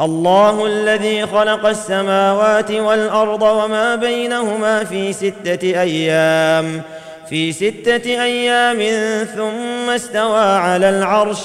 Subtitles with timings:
[0.00, 6.82] الله الذي خلق السماوات والأرض وما بينهما في ستة أيام
[7.28, 8.78] في ستة أيام
[9.24, 11.38] ثم استوى على العرش.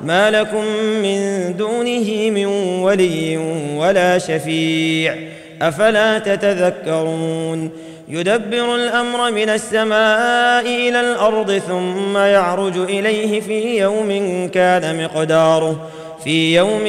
[0.00, 0.64] ما لكم
[1.02, 2.46] من دونه من
[2.82, 3.36] ولي
[3.76, 5.16] ولا شفيع.
[5.62, 7.70] أفلا تتذكرون؟
[8.08, 14.10] يدبر الأمر من السماء إلى الأرض ثم يعرج إليه في يوم
[14.54, 15.88] كان مقداره.
[16.26, 16.84] في يوم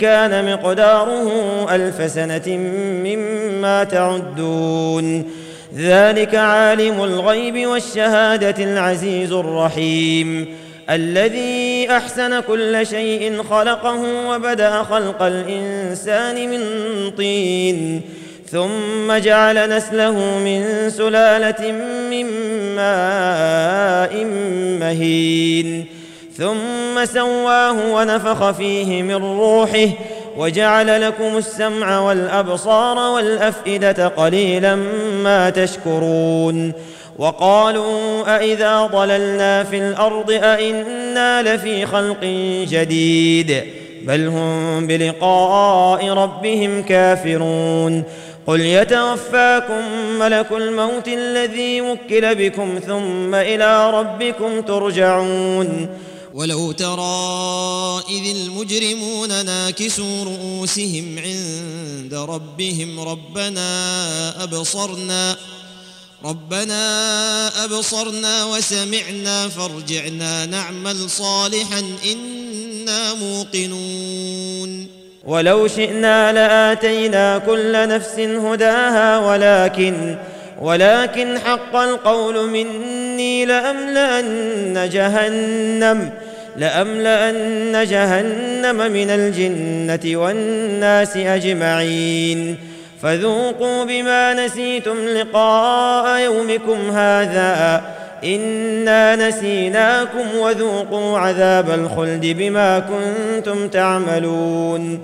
[0.00, 1.30] كان مقداره
[1.74, 2.56] ألف سنة
[3.04, 5.30] مما تعدون.
[5.76, 10.46] ذلك عالم الغيب والشهادة العزيز الرحيم.
[10.90, 16.60] الذي أحسن كل شيء خلقه وبدأ خلق الإنسان من
[17.10, 18.02] طين.
[18.50, 21.72] ثم جعل نسله من سلالة
[22.10, 22.26] من
[22.76, 24.24] ماء
[24.80, 25.99] مهين.
[26.40, 29.88] ثم سواه ونفخ فيه من روحه
[30.36, 34.74] وجعل لكم السمع والأبصار والأفئدة قليلا
[35.24, 36.72] ما تشكرون
[37.18, 42.24] وقالوا أإذا ضللنا في الأرض أإنا لفي خلق
[42.70, 43.62] جديد
[44.02, 48.04] بل هم بلقاء ربهم كافرون
[48.46, 49.82] قل يتوفاكم
[50.18, 55.88] ملك الموت الذي وكل بكم ثم إلى ربكم ترجعون
[56.40, 63.68] ولو ترى إذ المجرمون ناكسوا رؤوسهم عند ربهم ربنا
[64.44, 65.36] أبصرنا
[66.24, 66.84] ربنا
[67.64, 71.82] أبصرنا وسمعنا فارجعنا نعمل صالحا
[72.12, 74.86] إنا موقنون.
[75.24, 80.18] ولو شئنا لآتينا كل نفس هداها ولكن
[80.60, 86.29] ولكن حق القول مني لأملأن جهنم.
[86.60, 92.56] لأملأن جهنم من الجنة والناس أجمعين.
[93.02, 97.82] فذوقوا بما نسيتم لقاء يومكم هذا.
[98.24, 105.00] إنا نسيناكم وذوقوا عذاب الخلد بما كنتم تعملون.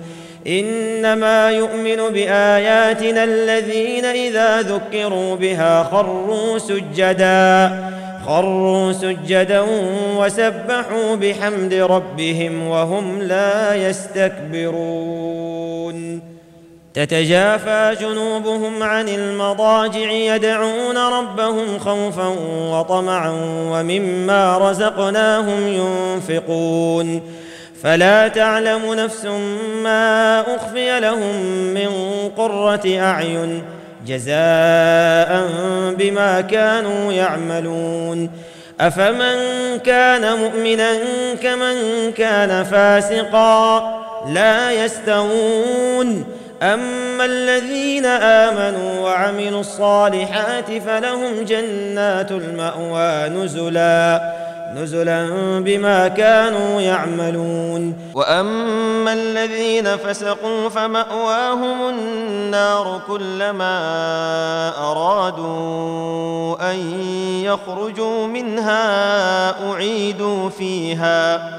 [0.47, 7.71] إنما يؤمن بآياتنا الذين إذا ذكروا بها خروا سجدا.
[8.27, 9.65] خروا سجدا
[10.17, 15.17] وسبحوا بحمد ربهم وهم لا يستكبرون.
[16.93, 22.35] تتجافى جنوبهم عن المضاجع يدعون ربهم خوفا
[22.71, 23.31] وطمعا
[23.71, 27.21] ومما رزقناهم ينفقون.
[27.83, 29.25] فلا تعلم نفس
[29.83, 31.35] ما أخفي لهم
[31.73, 31.89] من
[32.37, 33.76] قرة أعين
[34.07, 35.47] جزاء
[35.97, 38.29] بما كانوا يعملون.
[38.81, 39.37] أفمن
[39.85, 40.91] كان مؤمنا
[41.43, 43.79] كمن كان فاسقا؟
[44.33, 46.25] لا يستوون.
[46.61, 54.46] أما الذين آمنوا وعملوا الصالحات فلهم جنات المأوى نزلا.
[54.75, 55.29] نزلا
[55.59, 57.93] بما كانوا يعملون.
[58.15, 63.77] وأما الذين فسقوا فمأواهم النار كلما
[64.91, 66.79] أرادوا أن
[67.43, 71.57] يخرجوا منها أعيدوا فيها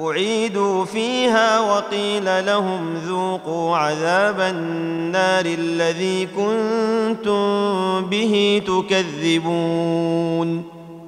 [0.00, 10.79] أعيدوا فيها وقيل لهم ذوقوا عذاب النار الذي كنتم به تكذبون.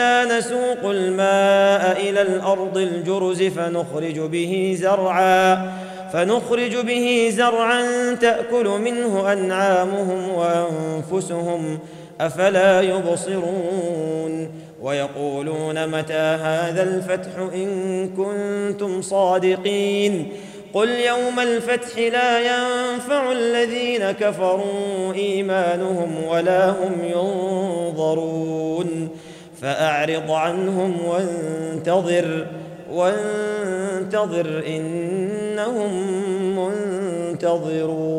[0.00, 5.70] أنا نسوق الماء إلى الأرض الجرز فنخرج به زرعا
[6.12, 11.78] فنخرج به زرعا تأكل منه أنعامهم وأنفسهم
[12.20, 14.50] أفلا يبصرون؟
[14.82, 20.28] ويقولون متى هذا الفتح إن كنتم صادقين؟
[20.74, 29.08] قل يوم الفتح لا ينفع الذين كفروا إيمانهم ولا هم ينظرون.
[29.60, 32.46] فأعرض عنهم وانتظر
[32.90, 35.92] وانتظر إنهم
[37.36, 38.16] منتظرون.